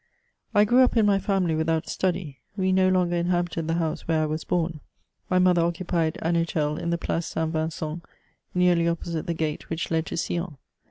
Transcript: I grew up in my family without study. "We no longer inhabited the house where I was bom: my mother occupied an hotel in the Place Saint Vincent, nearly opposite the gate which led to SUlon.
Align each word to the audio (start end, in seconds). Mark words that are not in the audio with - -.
I 0.55 0.65
grew 0.65 0.79
up 0.83 0.97
in 0.97 1.05
my 1.05 1.19
family 1.19 1.53
without 1.53 1.87
study. 1.87 2.39
"We 2.57 2.71
no 2.71 2.89
longer 2.89 3.17
inhabited 3.17 3.67
the 3.67 3.75
house 3.75 4.07
where 4.07 4.23
I 4.23 4.25
was 4.25 4.43
bom: 4.43 4.79
my 5.29 5.37
mother 5.37 5.61
occupied 5.61 6.17
an 6.23 6.33
hotel 6.33 6.75
in 6.75 6.89
the 6.89 6.97
Place 6.97 7.27
Saint 7.27 7.51
Vincent, 7.53 8.01
nearly 8.55 8.87
opposite 8.87 9.27
the 9.27 9.35
gate 9.35 9.69
which 9.69 9.91
led 9.91 10.07
to 10.07 10.17
SUlon. 10.17 10.57